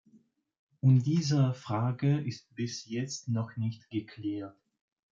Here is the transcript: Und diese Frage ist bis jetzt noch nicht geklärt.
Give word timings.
Und 0.79 1.03
diese 1.03 1.53
Frage 1.53 2.19
ist 2.21 2.55
bis 2.55 2.87
jetzt 2.89 3.27
noch 3.27 3.55
nicht 3.55 3.87
geklärt. 3.91 4.57